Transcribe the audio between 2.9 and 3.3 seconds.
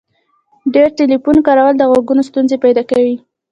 کوي.